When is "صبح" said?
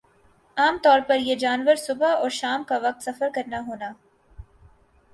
1.75-2.15